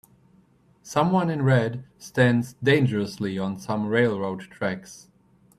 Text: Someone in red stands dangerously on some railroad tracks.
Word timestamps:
Someone 0.81 1.29
in 1.29 1.43
red 1.43 1.83
stands 1.99 2.55
dangerously 2.63 3.37
on 3.37 3.59
some 3.59 3.85
railroad 3.87 4.39
tracks. 4.49 5.09